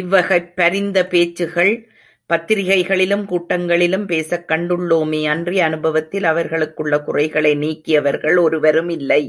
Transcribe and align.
இவ்வகைப் 0.00 0.56
பரிந்த 0.56 1.06
பேச்சுகள் 1.06 1.88
பத்திரிகைகளிலும் 2.26 3.24
கூட்டங்களிலும் 3.28 4.04
பேசக் 4.04 4.48
கண்டுள்ளோமன்றி 4.48 5.58
அனுபவத்தில் 5.58 6.24
அவர்களுக்குள்ள 6.24 7.00
குறைகளை 7.00 7.56
நீக்கியவர்கள் 7.56 8.38
ஒருவருமில்லை. 8.40 9.22